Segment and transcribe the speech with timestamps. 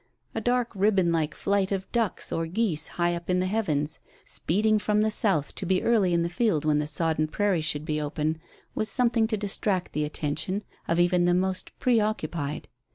[0.33, 4.79] A dark ribbon like flight of ducks or geese, high up in the heavens, speeding
[4.79, 8.01] from the south to be early in the field when the sodden prairie should be
[8.01, 8.39] open,
[8.73, 12.67] was something to distract the attention of even the most pre occupied.